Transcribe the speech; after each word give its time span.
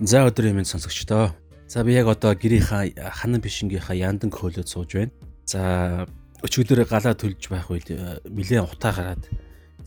За 0.00 0.22
өдрийн 0.30 0.54
минь 0.54 0.64
сонсогчдоо. 0.64 1.34
За 1.66 1.82
би 1.82 1.92
яг 1.92 2.06
одоо 2.06 2.30
гэрийнхаа 2.34 2.86
ханан 3.10 3.40
бишингийнхаа 3.42 3.96
яндан 3.98 4.30
хөөлөд 4.30 4.70
сууж 4.70 4.94
байна. 4.94 5.10
За 5.44 6.06
өчигдөр 6.38 6.86
галаа 6.86 7.18
төлж 7.18 7.50
байх 7.50 7.66
үед 7.66 7.90
нилээн 8.30 8.62
утаа 8.62 8.94
гараад 8.94 9.26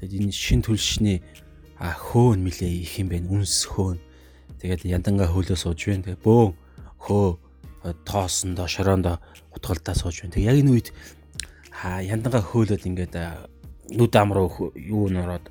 тэгээд 0.04 0.20
энэ 0.20 0.36
шин 0.36 0.68
төлшний 0.68 1.24
хөөн 1.80 2.44
нилээ 2.44 2.84
их 2.84 3.00
юм 3.00 3.08
байна. 3.08 3.32
Үнс 3.32 3.72
хөөн. 3.72 4.04
Тэгээд 4.60 4.84
яндангаа 4.84 5.32
хөөлөө 5.32 5.56
сууж 5.56 5.80
байна. 5.88 6.04
Тэгээд 6.04 6.24
бөөн 6.28 6.52
хөө 7.08 7.40
тоосондоо 8.04 8.68
шороондоо 8.68 9.16
утгалтаа 9.56 9.96
сууж 9.96 10.28
байна. 10.28 10.36
Тэгээд 10.36 10.52
яг 10.52 10.60
энэ 10.60 10.72
үед 10.76 10.88
яндангаа 11.88 12.44
хөөлөд 12.44 12.84
ингээд 12.84 13.16
нүд 13.96 14.14
ам 14.20 14.36
руу 14.36 14.76
юу 14.76 15.08
нөроод 15.08 15.48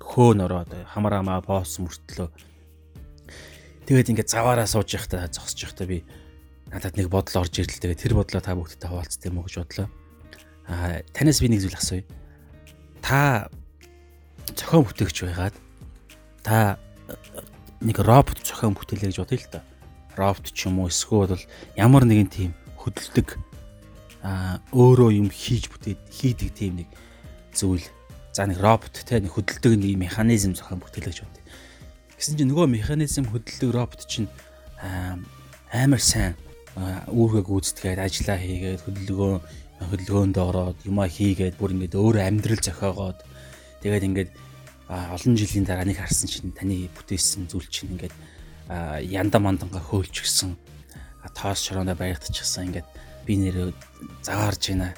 хөөн 0.00 0.40
ороод 0.40 0.72
хамарамаа 0.88 1.44
боос 1.44 1.76
мөртлөө 1.84 2.48
Тэгээд 3.90 4.14
ингээд 4.14 4.30
заваараа 4.30 4.70
сууж 4.70 4.86
явахдаа 4.94 5.26
зогсож 5.26 5.66
явахдаа 5.66 5.90
би 5.90 6.06
надад 6.70 6.94
нэг 6.94 7.10
бодол 7.10 7.42
орж 7.42 7.58
ирэл 7.58 7.74
тэгээд 7.74 7.98
тэр 8.06 8.14
бодлоо 8.14 8.38
та 8.38 8.54
бүгдтэй 8.54 8.86
хуваалцт 8.86 9.26
юм 9.26 9.42
уу 9.42 9.50
гэж 9.50 9.66
бодлоо. 9.66 9.90
Аа 10.70 11.02
танаас 11.10 11.42
би 11.42 11.50
нэг 11.50 11.58
зүйл 11.58 11.74
асууя. 11.74 12.06
Та 13.02 13.50
зохион 14.54 14.86
бүтээгч 14.86 15.18
байгаад 15.26 15.58
та 16.46 16.78
нэг 17.82 17.98
робот 17.98 18.38
зохион 18.46 18.78
бүтээлээ 18.78 19.10
гэж 19.10 19.18
бодъё 19.26 19.42
л 19.42 19.50
та. 19.58 19.66
Робот 20.14 20.46
ч 20.54 20.70
юм 20.70 20.78
уу 20.78 20.86
эсвэл 20.86 21.34
бол 21.34 21.44
ямар 21.74 22.06
нэгэн 22.06 22.30
тийм 22.30 22.54
хөдөлдөг 22.78 23.42
аа 24.22 24.62
өөрөө 24.70 25.18
юм 25.18 25.34
хийж 25.34 25.66
бүтээд 25.66 25.98
хийдэг 26.14 26.54
тийм 26.54 26.86
нэг 26.86 26.88
зүйл. 27.58 27.82
За 28.30 28.46
нэг 28.46 28.62
робот 28.62 28.94
те 28.94 29.18
нэг 29.18 29.34
хөдөлдөг 29.34 29.74
нэг 29.74 29.98
механизм 29.98 30.54
зохион 30.54 30.78
бүтээлээ 30.78 31.10
гэж 31.10 31.26
бодъё 31.26 31.39
Гэсэн 32.20 32.36
чинь 32.36 32.52
нөгөө 32.52 32.68
механизм 32.68 33.24
хөдөлгөөн 33.32 33.72
робот 33.72 34.04
чинь 34.04 34.28
амар 35.72 36.04
сайн 36.04 36.36
үүргээ 37.08 37.44
гүйцэтгээд 37.48 37.96
ажиллаа 37.96 38.36
хийгээд 38.36 38.84
хөдөлгөөн 38.84 39.40
хөдөлгөөнд 39.88 40.36
ороод 40.36 40.78
юмаа 40.84 41.08
хийгээд 41.08 41.56
бүр 41.56 41.72
ингээд 41.72 41.96
өөрөө 41.96 42.20
амьдрал 42.28 42.60
зохиогоод 42.60 43.18
тэгээд 43.80 44.04
ингээд 44.04 44.30
олон 44.92 45.34
жилийн 45.40 45.64
дараа 45.64 45.88
нэг 45.88 45.96
харсан 45.96 46.28
чинь 46.28 46.52
таны 46.52 46.92
бүтээсэн 46.92 47.48
зүйл 47.48 47.64
чинь 47.72 47.96
ингээд 47.96 48.12
янда 49.08 49.40
манданга 49.40 49.80
хөөлч 49.80 50.20
гисэн 50.20 50.60
тоос 51.32 51.64
шороондоо 51.64 51.96
баригдчихсан 51.96 52.68
ингээд 52.68 52.88
би 53.24 53.40
нэр 53.40 53.72
заагаарж 54.20 54.62
байна 54.68 54.92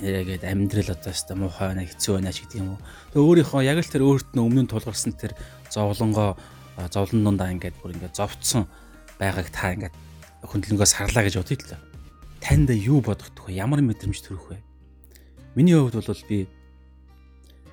яриагээд 0.00 0.44
амьдрал 0.46 0.94
одоо 0.94 1.12
хэвээр 1.12 1.38
муухай 1.40 1.66
байна 1.74 1.84
хэцүү 1.84 2.12
байна 2.14 2.32
ч 2.32 2.44
гэдэг 2.44 2.58
юм 2.62 2.78
уу. 2.78 2.80
Тэгээ 3.12 3.26
өөрийнхөө 3.26 3.62
яг 3.66 3.78
л 3.82 3.92
тэр 3.92 4.04
өөрт 4.06 4.28
нь 4.34 4.44
өмнө 4.44 4.62
нь 4.64 4.70
тулгарсан 4.70 5.12
тэр 5.18 5.32
зовлонгоо 5.68 6.38
зовлон 6.90 7.20
дундаа 7.24 7.50
ингээд 7.50 7.76
бүр 7.82 7.94
ингээд 7.98 8.14
зовцсон 8.14 8.70
байгааг 9.18 9.48
та 9.50 9.74
ингээд 9.74 9.94
хөндлөнгөөс 10.46 10.92
харлаа 10.94 11.24
гэж 11.26 11.34
бодъё 11.40 11.58
л 11.58 11.70
та. 11.74 11.78
Танд 12.40 12.70
юу 12.70 13.00
бодогдох 13.00 13.48
вэ? 13.48 13.58
Ямар 13.58 13.80
мэдрэмж 13.82 14.18
төрөх 14.22 14.54
вэ? 14.54 14.58
Миний 15.54 15.74
хувьд 15.74 15.98
бол 15.98 16.24
би 16.28 16.46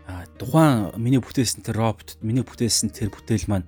а 0.08 0.26
тухайн 0.40 0.92
миний 0.98 1.22
бүтээсэн 1.22 1.64
тэр 1.64 1.78
робот, 1.78 2.18
миний 2.22 2.44
бүтээсэн 2.44 2.90
тэр 2.92 3.14
бүтээл 3.14 3.48
маань 3.48 3.68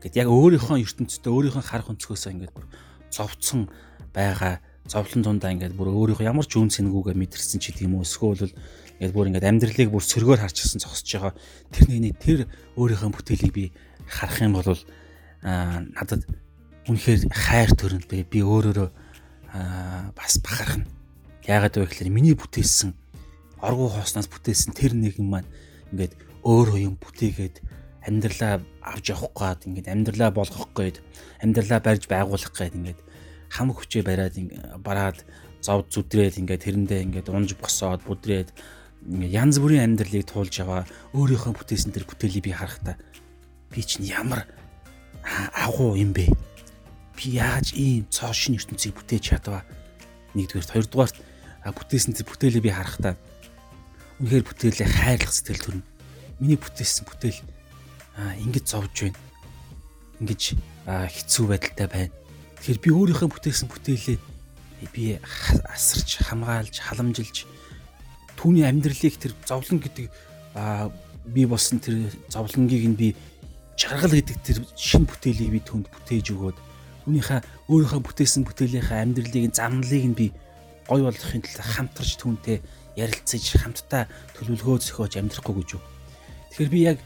гэд 0.00 0.16
яг 0.16 0.28
өөрийнхөө 0.28 0.80
ертөнцийн 0.80 1.28
өөрийнхөө 1.28 1.64
харах 1.64 1.92
өнцгөөсөө 1.92 2.30
ингээд 2.36 2.54
бүр 2.54 2.66
зовцсон 3.10 3.68
байгаа 4.14 4.62
зовлон 4.88 5.22
дундаа 5.22 5.52
ингээд 5.52 5.76
бүр 5.76 5.92
өөрийнхөө 5.92 6.28
ямар 6.28 6.46
ч 6.48 6.56
үн 6.56 6.72
цэнгүүгээ 6.72 7.16
мэдэрсэн 7.18 7.60
ч 7.60 7.76
юм 7.84 8.00
уу 8.00 8.04
эсвэл 8.06 8.52
ингээд 9.00 9.14
бүр 9.14 9.28
ингээд 9.28 9.48
амьдралыг 9.48 9.90
бүр 9.92 10.04
сөргөөр 10.04 10.40
харчихсан 10.40 10.80
зогсож 10.80 11.08
байгаа 11.08 11.34
тэр 11.72 11.84
нэгний 11.88 12.14
тэр 12.16 12.40
өөрийнхөө 12.76 13.10
бүтээлийг 13.12 13.52
би 13.52 13.64
харах 14.08 14.40
юм 14.40 14.56
бол 14.56 14.76
аа 15.44 15.84
надад 15.84 16.24
үнэхээр 16.88 17.28
хайр 17.28 17.70
төрөндөө 17.76 18.20
би 18.26 18.40
өөрөөрөө 18.40 18.88
аа 19.52 20.12
бас 20.16 20.40
бахархна. 20.40 20.86
Яагаад 21.46 21.76
вэ 21.76 21.86
гэхээр 21.86 22.10
миний 22.10 22.34
бүтээсэн 22.34 22.94
оргуу 23.60 23.88
хооснаас 23.92 24.28
бүтээсэн 24.30 24.72
тэр 24.74 24.96
нэгэн 24.96 25.26
маань 25.26 25.48
ингээд 25.92 26.14
өөрөө 26.44 26.78
юм 26.88 26.94
бүтээгээд 26.96 27.60
амьдралаа 28.06 28.64
авч 28.80 29.12
явах 29.12 29.32
гээд 29.36 29.68
ингээд 29.68 29.88
амьдралаа 29.92 30.30
болгох 30.32 30.68
гээд 30.72 30.96
амьдралаа 31.44 31.80
барьж 31.84 32.08
байгуулах 32.08 32.52
гээд 32.56 32.78
ингээд 32.78 33.00
хамаг 33.50 33.82
хүчээ 33.82 34.02
бариад 34.06 34.34
бараад 34.78 35.18
зов 35.60 35.90
зүдрээд 35.90 36.38
ингээд 36.40 36.64
тэрэндээ 36.64 37.00
ингээд 37.04 37.28
унж 37.28 37.58
босоод 37.58 38.06
бүдрээд 38.06 38.54
янз 39.26 39.58
бүрийн 39.58 39.92
амьдралыг 39.92 40.24
туулж 40.24 40.54
яваа 40.62 40.86
өөрийнхөө 41.12 41.52
бүтээсэн 41.58 41.90
тэр 41.92 42.06
бүтээлийг 42.06 42.44
би 42.46 42.52
харахтаа 42.54 42.96
би 43.74 43.80
чинь 43.82 44.06
ямар 44.06 44.46
агуу 45.52 45.98
юм 45.98 46.14
бэ? 46.14 46.30
Би 47.18 47.36
яаж 47.36 47.74
ийм 47.74 48.06
цоо 48.08 48.32
шин 48.32 48.56
ертөнцийг 48.56 48.94
бүтээж 48.96 49.34
чадваа? 49.34 49.66
Нэгдүгээр, 50.38 50.72
хоёрдугаар 50.72 51.12
бүтээсэн 51.74 52.14
тэр 52.16 52.26
бүтээлийг 52.30 52.64
би 52.64 52.72
харахтаа 52.72 53.14
үнэхээр 54.22 54.44
бүтээлээ 54.46 54.88
хайрлах 54.88 55.32
сэтгэл 55.34 55.64
төрнө. 55.64 55.88
Миний 56.40 56.56
бүтээсэн 56.56 57.04
бүтээл 57.04 57.40
ингэж 58.46 58.64
зовж 58.64 58.94
байна. 59.10 59.20
Ингэж 60.20 60.42
хэцүү 60.88 61.44
байдалтай 61.48 61.88
байна 61.88 62.19
Тэгэхээр 62.60 62.80
би 62.84 62.90
өөрийнхөө 62.92 63.28
бүтээсэн 63.32 63.68
бүтээлээ 63.72 64.18
би 64.92 65.16
асарч 65.64 66.20
хамгаалж 66.28 66.76
халамжилж 66.76 67.48
түүний 68.36 68.68
амьдралыг 68.68 69.16
тэр 69.16 69.32
зовлон 69.48 69.80
гэдэг 69.80 70.08
би 71.32 71.42
болсон 71.48 71.80
тэр 71.80 72.12
зовлонгийг 72.28 72.84
нь 72.84 72.96
би 73.00 73.08
чаргал 73.80 74.12
гэдэг 74.12 74.36
тэр 74.44 74.58
шин 74.76 75.08
бүтээлийг 75.08 75.56
би 75.56 75.60
түнд 75.64 75.88
бүтээж 75.88 76.36
өгөөд 76.36 76.58
түүнийхээ 77.08 77.40
өөрийнхөө 77.68 78.00
бүтээсэн 78.04 78.44
бүтээлийнхээ 78.44 79.04
амьдралыг 79.08 79.52
замналыг 79.56 80.04
нь 80.04 80.16
би 80.16 80.26
гой 80.84 81.00
болгохын 81.04 81.44
тулд 81.44 81.64
хамтарч 81.64 82.12
түүнтэй 82.20 82.60
ярилцаж 82.96 83.44
хамтдаа 83.56 84.04
төлөвлөгөө 84.36 84.78
зохиож 84.84 85.16
амьдрахгүй 85.16 85.54
гэж 85.64 85.68
юу. 85.78 85.82
Тэгэхээр 86.52 86.72
би 86.72 86.80
яг 86.84 86.98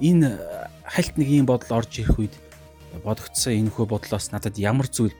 энэ 0.00 0.40
хальт 0.86 1.14
нэг 1.18 1.28
юм 1.28 1.46
бодол 1.48 1.82
орж 1.82 2.00
ирэх 2.00 2.16
үед 2.16 2.34
бодогдсон 3.00 3.56
энэ 3.56 3.72
хөө 3.72 3.86
бодлоос 3.88 4.28
надад 4.32 4.60
ямар 4.60 4.88
зүйл 4.92 5.16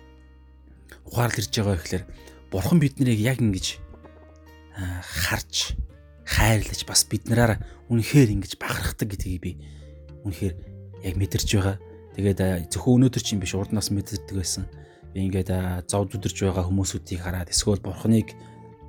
ухаарл 1.09 1.41
ирж 1.41 1.53
байгаа 1.57 1.77
гэхээр 1.81 2.05
бурхан 2.53 2.79
биднийг 2.79 3.21
яг 3.21 3.41
ингэж 3.41 3.81
харж 4.77 5.77
хайрлаж 6.29 6.81
бас 6.85 7.05
биднэрээр 7.09 7.61
үнэхээр 7.89 8.31
ингэж 8.37 8.53
бахархдаг 8.61 9.09
гэдгийг 9.13 9.41
би 9.41 9.53
үнэхээр 10.25 10.55
яг 11.05 11.15
мэдэрч 11.17 11.49
байгаа. 11.57 11.77
Тэгээд 12.17 12.69
зөвхөн 12.73 13.09
өнөөдөр 13.09 13.23
чинь 13.25 13.41
биш 13.41 13.57
урднаас 13.57 13.89
мэдэрдэг 13.93 14.37
байсан. 14.37 14.69
Би 15.13 15.25
ингээд 15.29 15.53
зов 15.89 16.09
зүдэрж 16.13 16.37
байгаа 16.53 16.65
хүмүүсүүдийг 16.69 17.21
хараад 17.21 17.53
эсвэл 17.53 17.81
бурханыг 17.81 18.33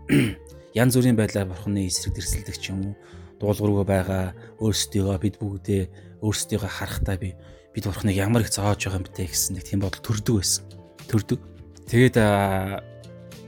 янз 0.79 0.95
бүрийн 0.95 1.15
байдлаар 1.19 1.47
бурханы 1.47 1.87
эсрэг 1.87 2.15
дэрсэлдэг 2.15 2.57
ч 2.59 2.71
юм 2.71 2.91
уу 2.91 2.95
дуулуургүй 3.39 3.85
байгаа 3.87 4.35
өөрсдийгөө 4.59 5.17
бид 5.19 5.35
бүгдээ 5.39 5.83
өөрсдийгөө 6.23 6.71
харахтаа 6.71 7.17
би 7.19 7.35
бид 7.73 7.85
бурхныг 7.89 8.15
ямар 8.15 8.45
их 8.45 8.53
зоож 8.53 8.77
байгаа 8.85 9.01
юм 9.01 9.07
бэ 9.09 9.25
гэсэн 9.25 9.57
нэг 9.57 9.65
тийм 9.65 9.81
бодол 9.81 10.05
төрдөг 10.05 10.35
байсан. 10.37 10.63
Төрдөг. 11.09 11.39
Тэгээд 11.89 12.17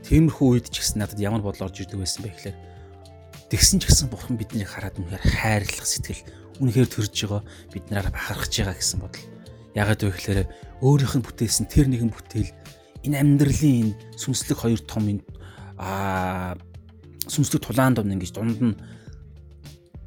тиймэрхүү 0.06 0.48
үед 0.58 0.68
ч 0.74 0.82
гэсэн 0.82 1.00
надад 1.06 1.22
ямар 1.22 1.46
бодол 1.46 1.70
орж 1.70 1.86
ирдэг 1.86 2.02
байсан 2.02 2.26
бэ 2.26 2.34
гэхээр 2.34 2.58
тэгсэн 3.54 3.78
ч 3.80 3.84
гэсэн 3.86 4.10
бурхан 4.10 4.38
биднийг 4.38 4.70
хараад 4.70 4.98
үнэхээр 4.98 5.24
хайрлах 5.24 5.86
сэтгэл 5.86 6.26
үнэхээр 6.62 6.90
төрж 6.90 7.14
байгаа 7.14 7.42
бид 7.70 7.86
нараа 7.94 8.12
бахархаж 8.14 8.54
байгаа 8.54 8.78
гэсэн 8.78 9.00
бодол. 9.02 9.26
Ягаад 9.78 10.02
вэ 10.02 10.12
гэхээр 10.14 10.40
өөрийнх 10.82 11.16
нь 11.22 11.26
бүтээсэн 11.26 11.66
тэр 11.70 11.88
нэгэн 11.90 12.10
бүтээл 12.10 12.52
энэ 13.06 13.18
амьдралын 13.22 13.94
энэ 13.94 13.98
сүнслэг 14.18 14.58
хоёр 14.58 14.82
том 14.82 15.06
энэ 15.06 15.24
аа 15.78 16.58
сүнслэг 17.30 17.62
тулаан 17.62 17.94
дунд 17.94 18.14
ингэж 18.14 18.32
дунд 18.34 18.60
нь 18.62 18.76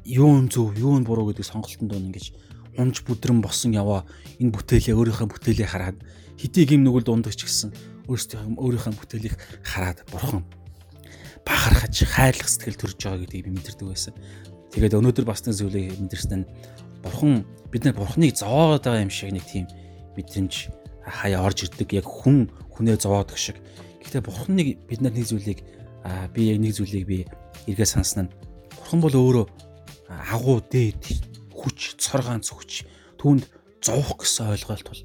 юун 0.03 0.49
зөв 0.49 0.73
юун 0.75 1.03
буруу 1.05 1.29
гэдэг 1.29 1.45
сонголтын 1.45 1.87
дунд 1.87 2.09
ингэж 2.09 2.33
унж 2.77 3.01
бүдрэн 3.07 3.41
босон 3.41 3.73
яваа 3.73 4.05
энэ 4.37 4.53
бүтээлээ 4.53 4.95
өөрийнхөө 4.95 5.27
бүтээлээ 5.31 5.69
хараад 5.69 5.97
хэдийг 6.37 6.75
юм 6.77 6.83
нүгэл 6.85 7.07
дундагч 7.07 7.43
гисэн 7.47 7.73
өөрсдийнхөө 8.07 8.59
өөрийнхөө 8.59 8.93
бүтээлийг 8.99 9.35
хараад 9.65 10.05
бурхан 10.11 10.43
бахархаж 11.45 11.95
хайрлах 12.05 12.49
сэтгэл 12.49 12.77
төрж 12.77 12.97
байгаа 13.01 13.21
гэдгийг 13.25 13.45
би 13.49 13.51
мэдэрдэг 13.57 13.87
байсан. 13.89 14.13
Тэгээд 14.69 14.97
өнөөдөр 15.01 15.25
бас 15.25 15.41
нэг 15.45 15.57
зүйлийг 15.57 15.97
мэдэрсэн 15.97 16.45
нь 16.45 16.49
бурхан 17.01 17.45
бид 17.73 17.83
нар 17.85 17.97
бурханыг 17.97 18.37
зовоод 18.37 18.85
байгаа 18.85 19.05
юм 19.05 19.09
шиг 19.09 19.33
нэг 19.33 19.45
тийм 19.49 19.65
мэдрэмж 20.13 20.53
хаяа 21.05 21.41
орж 21.41 21.65
ирдэг 21.65 21.89
яг 21.99 22.05
хүн 22.05 22.49
хүнээ 22.69 22.97
зовоодог 23.01 23.37
шиг. 23.37 23.57
Гэхдээ 24.03 24.21
бурханыг 24.21 24.77
бид 24.85 25.01
нар 25.01 25.13
нэг 25.13 25.25
зүйлийг 25.25 25.65
би 26.33 26.41
яг 26.49 26.57
нэг 26.61 26.73
зүйлийг 26.77 27.05
би 27.07 27.17
эргээ 27.65 27.87
сансан 27.87 28.29
нь 28.29 28.33
бурхан 28.77 29.01
бол 29.01 29.15
өөрөө 29.15 29.45
агуу 30.33 30.61
дээд 30.61 31.28
хүч, 31.59 31.99
цор 31.99 32.23
ганц 32.23 32.49
хүч 32.51 32.87
түүнд 33.19 33.43
зовох 33.83 34.23
гэсэн 34.23 34.55
ойлголт 34.55 34.87
бол 34.87 35.01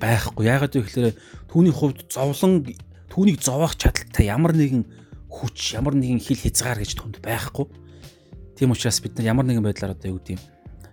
байхгүй. 0.00 0.42
Яагаад 0.46 0.72
вэ 0.72 0.82
гэхээр 0.84 1.14
түүний 1.50 1.74
хувьд 1.74 2.08
зовлон 2.08 2.64
түүнийг 3.10 3.40
зовоох 3.42 3.76
чадaltaй 3.76 4.30
ямар 4.30 4.56
нэгэн 4.56 4.84
хүч, 5.28 5.76
ямар 5.76 5.96
нэгэн 5.98 6.22
хил 6.22 6.38
хязгаар 6.38 6.80
гэж 6.80 6.92
түнд 6.96 7.16
байхгүй. 7.20 7.66
Тийм 8.56 8.72
учраас 8.72 9.02
бид 9.04 9.18
нар 9.18 9.36
ямар 9.36 9.44
нэгэн 9.44 9.64
байдлаар 9.64 9.92
одоо 9.92 10.16
юу 10.16 10.20
гэдэг 10.22 10.38
юм 10.38 10.42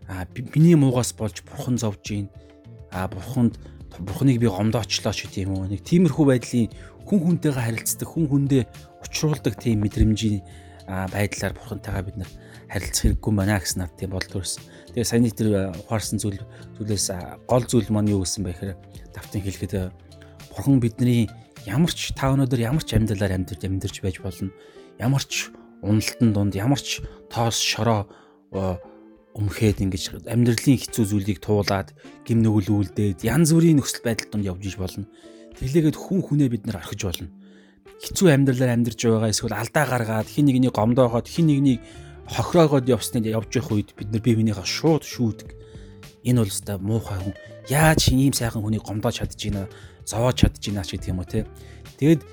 а 0.07 0.27
миний 0.35 0.75
муугаас 0.75 1.13
болж 1.13 1.43
бурхан 1.47 1.77
зовж 1.77 2.01
гин 2.03 2.29
а 2.91 3.07
бурханд 3.07 3.57
бурхныг 3.99 4.39
би 4.39 4.47
гомдоочлоо 4.47 5.13
ч 5.13 5.29
гэдэм 5.29 5.53
үү. 5.53 5.69
Нэг 5.69 5.81
тиймэрхүү 5.85 6.25
байдлын 6.25 6.69
хүн 7.05 7.19
хүнтэйгээ 7.23 7.61
харилцдаг, 7.61 8.09
хүн 8.09 8.25
хүндээ 8.25 8.63
учруулдаг 9.05 9.53
тийм 9.61 9.85
мэдрэмжийн 9.85 10.41
байдлаар 10.87 11.53
бурхантайгаа 11.55 12.03
бид 12.03 12.17
нар 12.19 12.31
харилцах 12.69 13.03
хэрэггүй 13.15 13.33
байна 13.35 13.59
гэсэн 13.59 13.79
над 13.83 13.91
тийм 13.95 14.11
бодол 14.11 14.41
төрсөн. 14.43 14.63
Тэгээ 14.93 15.07
саяны 15.07 15.31
тэр 15.31 15.71
ухаарсан 15.85 16.17
зүйл 16.19 16.41
зүйлээс 16.77 17.07
гол 17.47 17.63
зүйл 17.63 17.89
маань 17.93 18.11
юу 18.11 18.23
гэсэн 18.25 18.43
бэ 18.43 18.51
гэхээр 18.53 18.77
давтан 19.13 19.41
хэлэхэд 19.41 19.73
бурхан 20.51 20.77
бидний 20.81 21.29
ямар 21.65 21.91
ч 21.93 22.11
та 22.13 22.33
өнөөдөр 22.33 22.61
ямар 22.61 22.83
ч 22.83 22.97
амьдралаар 22.97 23.39
амьдарч 23.39 23.61
амьдарч 23.63 23.95
байж 24.03 24.17
болно. 24.19 24.51
Ямар 24.99 25.23
ч 25.23 25.53
уналтан 25.81 26.33
дунд 26.33 26.53
ямар 26.55 26.81
ч 26.81 27.01
тоос 27.31 27.57
шороо 27.57 28.07
өмхөөд 29.33 29.81
ингэж 29.81 30.29
амьдралын 30.29 30.77
хэцүү 30.77 31.05
зүйлийг 31.09 31.39
туулаад 31.41 31.89
гим 32.21 32.45
нүгэл 32.45 32.69
үлдээд 32.69 33.25
янз 33.25 33.49
бүрийн 33.49 33.81
нөхцөл 33.81 34.05
байдал 34.05 34.29
донд 34.29 34.45
явж 34.45 34.63
иж 34.69 34.75
болно. 34.77 35.09
Тэглээгээд 35.57 35.97
хүн 35.97 36.21
хүнээ 36.21 36.49
бид 36.53 36.63
нар 36.69 36.81
орхиж 36.81 37.01
болно. 37.01 37.33
Хэцүү 38.03 38.27
амьдралаар 38.35 38.75
амьдарч 38.75 38.99
байгаа 39.07 39.31
эсвэл 39.31 39.55
алдаа 39.55 39.85
гаргаад 39.87 40.27
хин 40.27 40.51
нэгнийг 40.51 40.75
гомдоогоод 40.75 41.27
хин 41.27 41.47
нэгнийг 41.47 41.79
хохироогоод 42.27 42.87
явсныг 42.87 43.27
явж 43.27 43.51
явах 43.59 43.71
үед 43.71 43.89
бид 43.95 44.09
нар 44.11 44.21
бие 44.23 44.35
бинийхээ 44.35 44.67
шууд 44.67 45.03
шүүдэг. 45.03 45.49
Энэ 46.23 46.39
бол 46.43 46.51
өстой 46.51 46.77
муухай 46.79 47.19
хүн. 47.19 47.35
Яаж 47.67 48.11
ийм 48.11 48.35
сайхан 48.35 48.63
хүнийг 48.63 48.83
гомдоож 48.83 49.23
чадчихна, 49.23 49.67
зовоож 50.07 50.35
чадчихна 50.39 50.83
ч 50.83 50.95
гэдэг 50.99 51.11
юм 51.11 51.19
уу 51.19 51.27
те. 51.27 51.47
Тэгэд 51.99 52.23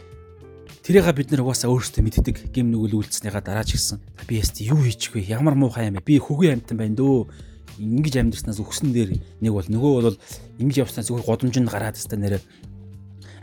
Тэрийг 0.80 1.06
бид 1.12 1.30
нар 1.30 1.44
угаасаа 1.44 1.70
өөрсдөө 1.70 2.02
мэддэг 2.02 2.36
гим 2.56 2.72
нүгэл 2.72 3.04
үйлцснийгаа 3.04 3.44
дараа 3.44 3.68
ч 3.68 3.76
гэсэн 3.76 4.00
би 4.24 4.40
яст 4.40 4.58
юу 4.64 4.80
хийчих 4.80 5.12
вэ? 5.12 5.28
Ямар 5.28 5.54
муухай 5.54 5.86
юм 5.92 6.00
бэ? 6.00 6.06
Би 6.08 6.16
хөгийн 6.16 6.64
амтан 6.64 6.80
байна 6.80 6.96
дөө. 6.96 7.28
Ингиж 7.76 8.16
амьдрснаас 8.16 8.58
өгсөн 8.58 8.90
дээр 8.90 9.20
нэг 9.44 9.52
бол 9.52 9.68
нөгөө 9.68 9.92
бол 10.02 10.18
ингэж 10.56 10.76
явснаас 10.80 11.12
зүгээр 11.12 11.28
годомжинд 11.28 11.68
гараад 11.68 12.00
өстой 12.00 12.18
нэрэ 12.18 12.40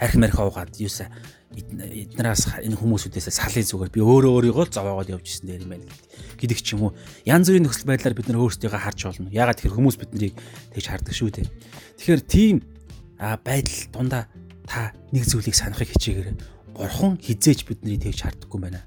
арх 0.01 0.15
марх 0.17 0.37
уугаад 0.41 0.73
юуса 0.81 1.13
эднээс 1.57 2.61
энэ 2.61 2.77
хүмүүсүүдээс 2.77 3.33
салын 3.33 3.65
зүгээр 3.65 3.91
би 3.91 4.01
өөрөө 4.05 4.31
өөрийгөө 4.53 4.65
л 4.69 4.75
зовоогоод 4.77 5.09
явж 5.17 5.25
исэн 5.25 5.49
дээр 5.49 5.65
юм 5.65 5.71
байна 5.73 5.89
гэдэг 6.37 6.59
ч 6.61 6.77
юм 6.77 6.89
уу. 6.89 6.91
Янз 7.25 7.49
бүрийн 7.49 7.65
нөхцөл 7.65 7.89
байдлаар 7.89 8.13
бид 8.13 8.29
нар 8.29 8.41
өөрсдийгөө 8.45 8.77
харж 8.77 8.99
болно. 9.09 9.33
Ягаад 9.33 9.57
тэгэхээр 9.57 9.77
хүмүүс 9.81 9.97
биднийг 9.97 10.33
тэгж 10.77 10.85
хардаг 10.85 11.13
шүү 11.17 11.29
дээ. 11.33 11.47
Тэгэхээр 11.97 12.21
тийм 12.29 12.55
байдал 13.17 13.79
дундаа 13.89 14.23
та 14.69 14.93
нэг 15.09 15.25
зүйлийг 15.25 15.57
санахыг 15.57 15.89
хичээгээрэй 15.97 16.57
Бурхан 16.77 17.17
хизээч 17.17 17.65
биднийг 17.65 18.05
тэгж 18.05 18.21
харддаггүй 18.21 18.61
байна. 18.61 18.85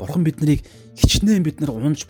Бурхан 0.00 0.24
биднийг 0.24 0.64
хичнээн 0.96 1.44
бид 1.44 1.60
нар 1.60 1.76
унж 1.76 2.08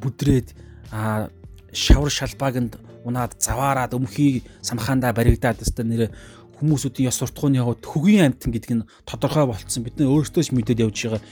бүдрээд 0.00 0.56
шавар 0.88 2.08
шалбаагнд 2.08 2.80
унаад 3.04 3.36
заваараад 3.36 3.92
өмхий 3.92 4.40
самхаандаа 4.64 5.12
баригдаад 5.12 5.60
өстой 5.60 5.84
нэр 5.84 6.02
хүмүүсүүдийн 6.60 7.08
ёс 7.10 7.18
суртахууны 7.18 7.58
яваад 7.58 7.82
хөгийн 7.82 8.30
амтан 8.30 8.50
гэдэг 8.52 8.72
нь 8.74 8.86
тодорхой 9.08 9.46
болцсон 9.48 9.82
бид 9.82 9.98
нар 9.98 10.12
өөрсдөө 10.14 10.42
ч 10.44 10.50
мэдээд 10.54 10.84
явж 10.84 10.98
байгаа. 11.10 11.22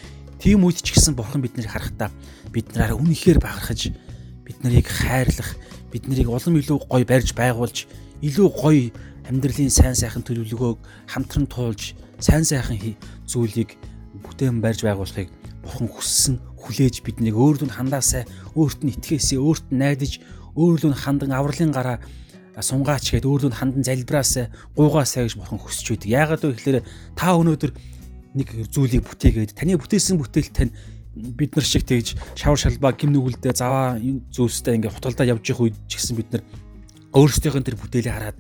Тийм 0.43 0.67
үед 0.67 0.83
ч 0.83 0.95
гэсэн 0.95 1.15
бурхан 1.15 1.43
биднийг 1.43 1.71
харахтаа 1.71 2.11
бид 2.51 2.75
нараа 2.75 2.99
үнэхээр 2.99 3.39
бахархаж 3.39 3.95
бид 4.43 4.59
нарыг 4.67 4.87
хайрлах 4.91 5.55
бид 5.95 6.11
нарыг 6.11 6.27
улам 6.27 6.59
илүү 6.59 6.79
гоё 6.91 7.05
барьж 7.07 7.31
байгуулж 7.39 7.87
илүү 8.27 8.49
гоё 8.51 8.91
амьдралын 9.31 9.71
сайн 9.71 9.95
сайхан 9.95 10.27
төлөвлөгөөг 10.27 10.79
хамтран 11.07 11.47
туулж 11.47 11.95
сайн 12.19 12.43
сайхан 12.43 12.99
зүйлийг 13.31 13.79
бүтээн 14.27 14.59
барьж 14.59 14.83
байгуулахыг 14.83 15.31
бурхан 15.63 15.89
хүссэн 15.89 16.35
хүлээж 16.59 17.07
биднийг 17.07 17.39
өөрөнд 17.39 17.71
нь 17.71 17.77
хандаасаа 17.79 18.27
өөрт 18.59 18.83
нь 18.83 18.95
итгээсээ 18.95 19.39
өөрт 19.39 19.71
нь 19.71 19.79
найдаж 19.79 20.19
нь 20.55 21.01
хандан 21.03 21.31
авралын 21.31 21.71
гараа 21.71 21.99
сунгаач 22.61 23.17
гээд 23.17 23.25
өөрөнд 23.25 23.55
нь 23.55 23.59
хандан 23.59 23.85
залбираасаа 23.87 24.53
гуугаасаа 24.77 25.25
гэж 25.25 25.41
бурхан 25.41 25.61
хүсэж 25.63 25.87
байдаг. 25.97 26.11
Яагаад 26.13 26.43
вэ 26.45 26.53
гэхээр 26.53 26.79
та 27.17 27.33
өнөөдөр 27.33 27.73
нэг 28.37 28.49
зүйлийг 28.69 29.09
бүтээгээд 29.09 29.57
таны 29.57 29.81
бүтээсэн 29.81 30.21
бүтээл 30.21 30.53
тань 30.53 30.73
бид 31.17 31.57
нар 31.57 31.65
шиг 31.65 31.85
тэгж 31.89 32.17
шавар 32.37 32.61
шалбаа 32.61 32.93
гим 32.93 33.13
нүгэлдээ 33.13 33.53
заваа 33.57 34.01
зүйлстэй 34.33 34.81
ингээд 34.81 34.97
хутгалдаа 34.97 35.33
явж 35.33 35.45
явах 35.49 35.73
үед 35.73 35.77
ч 35.89 35.97
гэсэн 35.97 36.17
бид 36.17 36.29
нар 36.33 36.43
өөрсдийнх 37.13 37.57
нь 37.61 37.67
тэр 37.69 37.77
бүтээлийг 37.77 38.13
хараад 38.17 38.39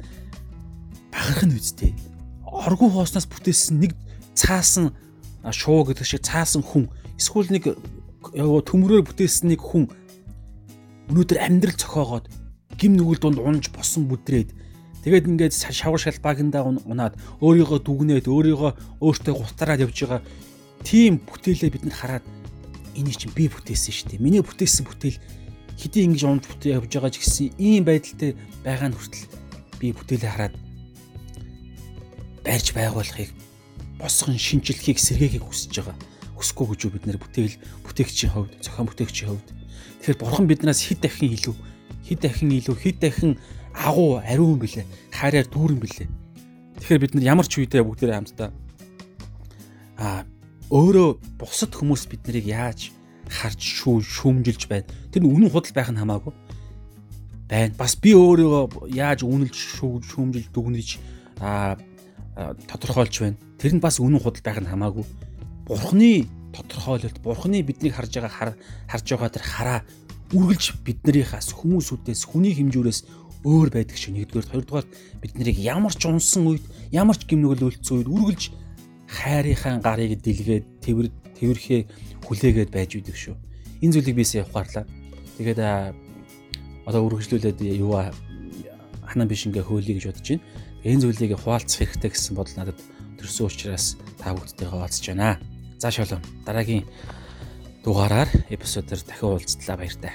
бахарх 1.12 1.44
нь 1.44 1.56
үстэй. 1.56 1.92
Оргуу 2.48 2.88
хооснаас 2.88 3.28
бүтээсэн 3.28 3.80
нэг 3.80 3.92
цаасан 4.32 4.96
шуу 5.52 5.84
гэдэг 5.84 6.04
шиг 6.08 6.24
цаасан 6.24 6.64
хүн 6.64 6.88
эсвэл 7.20 7.52
нэг 7.52 7.76
төмрөөр 8.32 9.04
бүтээсэн 9.04 9.52
нэг 9.52 9.60
хүн 9.60 9.92
өнөөдөр 11.12 11.38
амьдрал 11.44 11.76
цохоогоод 11.76 12.24
гим 12.82 12.98
нүгэл 12.98 13.22
дунд 13.22 13.38
унж 13.38 13.70
босон 13.70 14.10
бүдрээд 14.10 14.50
тэгээд 15.06 15.30
ингээд 15.30 15.54
шавар 15.54 16.02
шалбаагандаа 16.02 16.66
унаад 16.66 17.14
өөрийгөө 17.38 17.78
дүгнээд 17.86 18.26
өөрийгөө 18.26 18.98
өөртөө 18.98 19.34
гутараад 19.38 19.86
явж 19.86 19.98
байгаа 20.02 20.20
тийм 20.82 21.22
бүтээлээ 21.22 21.70
бид 21.70 21.86
нар 21.86 21.94
хараад 21.94 22.26
энийг 22.98 23.16
чинь 23.16 23.30
би 23.30 23.46
бүтээсэн 23.46 23.94
шүү 23.94 24.08
дээ. 24.10 24.24
Миний 24.24 24.42
бүтээсэн 24.42 24.84
бүтээл 24.84 25.18
хэдий 25.78 26.02
ингэж 26.10 26.22
унж 26.26 26.44
бүтээ 26.50 26.76
явж 26.82 26.90
байгаа 26.90 27.12
ч 27.14 27.16
гэсэн 27.22 27.54
ийм 27.56 27.86
байдалтай 27.86 28.34
байгаа 28.66 28.90
нь 28.90 28.96
хүртэл 28.98 29.26
би 29.78 29.86
бүтээлээ 29.94 30.32
хараад 30.34 30.54
барьж 32.42 32.66
байгуулахыг 32.74 33.30
босгон 33.98 34.36
шинжилхийг 34.36 34.98
сэргээхийг 34.98 35.46
хүсэж 35.46 35.72
байгаа. 35.78 35.96
Хүсэхгүй 36.34 36.66
гэж 36.74 36.80
бид 36.90 37.06
нэр 37.06 37.18
бүтээл 37.22 37.56
бүтээгчийн 37.86 38.32
хувьд, 38.34 38.58
зохион 38.58 38.90
бүтээгчийн 38.90 39.30
хувьд. 39.30 39.48
Тэгэхээр 40.02 40.18
бурхан 40.18 40.46
биднээс 40.50 40.82
хэд 40.90 41.00
дахин 41.06 41.30
илүү, 41.38 41.54
хэд 42.06 42.20
дахин 42.26 42.50
илүү, 42.50 42.76
хэд 42.76 42.98
дахин 43.00 43.38
агуу, 43.72 44.20
ариун 44.20 44.58
бэлээ, 44.58 44.86
хайраар 45.14 45.48
дүүрэн 45.48 45.80
бэлээ. 45.80 46.08
Тэгэхээр 46.82 47.02
бид 47.02 47.14
нар 47.14 47.24
ямар 47.38 47.46
ч 47.46 47.62
үедээ 47.62 47.82
бүгдээрээ 47.86 48.18
хамтдаа 48.18 48.50
а 50.02 50.26
өөрөө 50.72 51.38
бусад 51.38 51.72
хүмүүс 51.78 52.10
бид 52.10 52.26
нарыг 52.26 52.46
яаж 52.48 52.90
харж 53.30 53.60
шүү 53.60 54.02
шүүмжилж 54.02 54.66
байна. 54.66 54.88
Тэр 55.14 55.22
нь 55.22 55.30
үнэн 55.30 55.52
худал 55.52 55.70
байх 55.70 55.94
нь 55.94 56.00
хамаагүй 56.02 56.34
байна. 57.46 57.74
Бас 57.78 57.94
би 57.94 58.16
өөрийгөө 58.18 58.90
яаж 58.90 59.22
үнэлж 59.22 59.54
шүүмжилж 59.54 60.48
дүгнэж 60.50 60.88
а 61.38 61.78
тодорхойлж 62.66 63.14
байна. 63.22 63.38
Тэр 63.62 63.78
нь 63.78 63.84
бас 63.84 64.02
үнэн 64.02 64.18
худал 64.18 64.42
байх 64.42 64.58
нь 64.58 64.70
хамаагүй. 64.72 65.06
Бурхны 65.68 66.26
тодорхойлолт, 66.50 67.22
Бурхны 67.22 67.62
биднийг 67.62 67.94
харж 67.94 68.18
байгаа 68.18 68.56
харж 68.90 69.06
байгаа 69.06 69.30
тэр 69.30 69.44
хараа 69.46 69.78
үргэлж 70.32 70.82
биднэрийнхээс 70.84 71.48
хүмүүсүүдээс 71.52 72.22
хүний 72.28 72.52
хэмжүүрээс 72.56 73.00
өөр 73.44 73.68
байдаг 73.70 73.96
шиг 73.98 74.16
нэгдүгээр 74.16 74.50
хоёрдугаар 74.50 74.86
бид 75.20 75.32
нарыг 75.36 75.58
ямар 75.58 75.94
ч 75.94 76.02
унсан 76.08 76.46
үед 76.46 76.64
ямар 76.90 77.16
ч 77.18 77.26
гимнүгэл 77.26 77.68
үлдсэн 77.68 77.96
үед 78.00 78.08
үргэлж 78.08 78.42
хайрынхаа 79.06 79.82
гарыг 79.82 80.18
дэлгээд 80.22 80.64
тэрвэр 80.80 81.08
тэрхээ 81.36 81.82
хүлээгээд 82.24 82.70
байж 82.70 82.90
үйдэг 82.96 83.16
шүү. 83.18 83.36
Энэ 83.82 83.92
зүйлийг 83.98 84.16
би 84.16 84.24
сая 84.24 84.46
ухаарлаа. 84.46 84.86
Тэгээд 85.36 85.60
одоо 86.86 87.00
үргэлжлүүлээд 87.02 87.58
юу 87.82 87.98
ханаа 89.02 89.26
биш 89.26 89.44
ингээ 89.50 89.66
хөөлье 89.66 89.98
гэж 89.98 90.06
бодож 90.06 90.28
байна 90.38 90.70
энэ 90.82 91.02
зүйлийг 91.06 91.38
хуваалцах 91.38 91.86
хэрэгтэй 91.86 92.10
гэсэн 92.10 92.34
бодол 92.34 92.56
надад 92.58 92.78
төрсөн 93.18 93.46
учраас 93.46 93.94
та 94.18 94.34
бүдтэйгээ 94.34 94.70
хуваалцж 94.74 95.04
байна. 95.14 95.38
За 95.78 95.94
шалом. 95.94 96.18
Дараагийн 96.42 96.82
дугаараар 97.84 98.30
эпизодоор 98.48 99.02
дахин 99.02 99.28
уулзтлаа 99.28 99.76
баяр 99.76 99.96
таа. 99.98 100.14